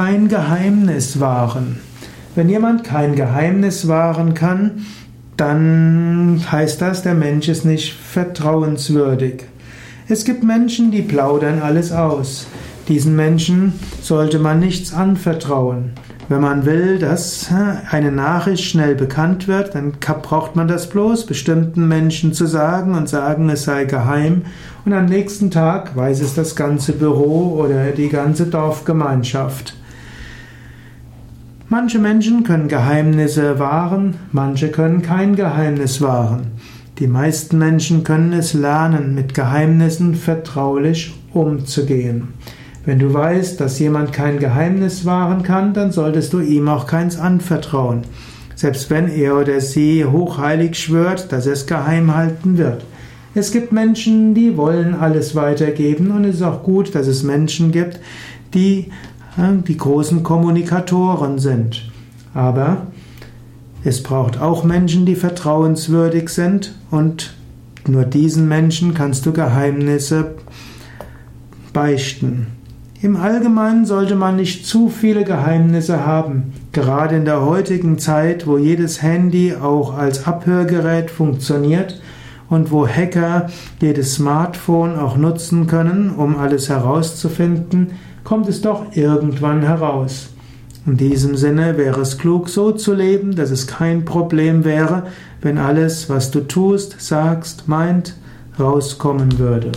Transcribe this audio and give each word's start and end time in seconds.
kein 0.00 0.28
Geheimnis 0.28 1.20
wahren. 1.20 1.78
Wenn 2.34 2.48
jemand 2.48 2.84
kein 2.84 3.16
Geheimnis 3.16 3.86
wahren 3.86 4.32
kann, 4.32 4.86
dann 5.36 6.42
heißt 6.50 6.80
das, 6.80 7.02
der 7.02 7.12
Mensch 7.12 7.48
ist 7.48 7.66
nicht 7.66 7.92
vertrauenswürdig. 7.92 9.44
Es 10.08 10.24
gibt 10.24 10.42
Menschen, 10.42 10.90
die 10.90 11.02
plaudern 11.02 11.60
alles 11.60 11.92
aus. 11.92 12.46
Diesen 12.88 13.14
Menschen 13.14 13.74
sollte 14.00 14.38
man 14.38 14.58
nichts 14.58 14.94
anvertrauen. 14.94 15.90
Wenn 16.30 16.40
man 16.40 16.64
will, 16.64 16.98
dass 16.98 17.50
eine 17.90 18.10
Nachricht 18.10 18.64
schnell 18.64 18.94
bekannt 18.94 19.48
wird, 19.48 19.74
dann 19.74 19.92
braucht 20.00 20.56
man 20.56 20.66
das 20.66 20.88
bloß 20.88 21.26
bestimmten 21.26 21.86
Menschen 21.88 22.32
zu 22.32 22.46
sagen 22.46 22.94
und 22.94 23.10
sagen, 23.10 23.50
es 23.50 23.64
sei 23.64 23.84
geheim. 23.84 24.44
Und 24.86 24.94
am 24.94 25.04
nächsten 25.04 25.50
Tag 25.50 25.94
weiß 25.94 26.22
es 26.22 26.34
das 26.34 26.56
ganze 26.56 26.92
Büro 26.92 27.60
oder 27.60 27.90
die 27.90 28.08
ganze 28.08 28.46
Dorfgemeinschaft. 28.46 29.74
Manche 31.72 32.00
Menschen 32.00 32.42
können 32.42 32.66
Geheimnisse 32.66 33.60
wahren, 33.60 34.16
manche 34.32 34.72
können 34.72 35.02
kein 35.02 35.36
Geheimnis 35.36 36.02
wahren. 36.02 36.48
Die 36.98 37.06
meisten 37.06 37.58
Menschen 37.58 38.02
können 38.02 38.32
es 38.32 38.54
lernen, 38.54 39.14
mit 39.14 39.34
Geheimnissen 39.34 40.16
vertraulich 40.16 41.14
umzugehen. 41.32 42.30
Wenn 42.84 42.98
du 42.98 43.14
weißt, 43.14 43.60
dass 43.60 43.78
jemand 43.78 44.12
kein 44.12 44.40
Geheimnis 44.40 45.04
wahren 45.04 45.44
kann, 45.44 45.72
dann 45.72 45.92
solltest 45.92 46.32
du 46.32 46.40
ihm 46.40 46.66
auch 46.66 46.88
keins 46.88 47.16
anvertrauen, 47.16 48.02
selbst 48.56 48.90
wenn 48.90 49.08
er 49.08 49.36
oder 49.38 49.60
sie 49.60 50.04
hochheilig 50.04 50.76
schwört, 50.76 51.30
dass 51.30 51.46
er 51.46 51.52
es 51.52 51.68
geheim 51.68 52.16
halten 52.16 52.58
wird. 52.58 52.84
Es 53.32 53.52
gibt 53.52 53.70
Menschen, 53.70 54.34
die 54.34 54.56
wollen 54.56 54.92
alles 54.92 55.36
weitergeben 55.36 56.10
und 56.10 56.24
es 56.24 56.36
ist 56.36 56.42
auch 56.42 56.64
gut, 56.64 56.96
dass 56.96 57.06
es 57.06 57.22
Menschen 57.22 57.70
gibt, 57.70 58.00
die 58.54 58.90
die 59.36 59.76
großen 59.76 60.22
Kommunikatoren 60.22 61.38
sind. 61.38 61.90
Aber 62.34 62.86
es 63.84 64.02
braucht 64.02 64.40
auch 64.40 64.64
Menschen, 64.64 65.06
die 65.06 65.14
vertrauenswürdig 65.14 66.28
sind 66.28 66.74
und 66.90 67.34
nur 67.88 68.04
diesen 68.04 68.48
Menschen 68.48 68.92
kannst 68.92 69.24
du 69.24 69.32
Geheimnisse 69.32 70.34
beichten. 71.72 72.48
Im 73.02 73.16
Allgemeinen 73.16 73.86
sollte 73.86 74.14
man 74.14 74.36
nicht 74.36 74.66
zu 74.66 74.90
viele 74.90 75.24
Geheimnisse 75.24 76.04
haben. 76.04 76.52
Gerade 76.72 77.16
in 77.16 77.24
der 77.24 77.40
heutigen 77.40 77.98
Zeit, 77.98 78.46
wo 78.46 78.58
jedes 78.58 79.00
Handy 79.00 79.54
auch 79.54 79.96
als 79.96 80.26
Abhörgerät 80.26 81.10
funktioniert 81.10 82.02
und 82.50 82.70
wo 82.70 82.86
Hacker 82.86 83.48
jedes 83.80 84.16
Smartphone 84.16 84.98
auch 84.98 85.16
nutzen 85.16 85.66
können, 85.66 86.10
um 86.10 86.36
alles 86.36 86.68
herauszufinden, 86.68 87.92
kommt 88.24 88.48
es 88.48 88.60
doch 88.60 88.94
irgendwann 88.94 89.62
heraus. 89.62 90.30
In 90.86 90.96
diesem 90.96 91.36
Sinne 91.36 91.76
wäre 91.76 92.00
es 92.00 92.18
klug, 92.18 92.48
so 92.48 92.72
zu 92.72 92.94
leben, 92.94 93.36
dass 93.36 93.50
es 93.50 93.66
kein 93.66 94.04
Problem 94.04 94.64
wäre, 94.64 95.04
wenn 95.42 95.58
alles, 95.58 96.08
was 96.08 96.30
du 96.30 96.40
tust, 96.40 97.00
sagst, 97.00 97.68
meint, 97.68 98.16
rauskommen 98.58 99.38
würde. 99.38 99.72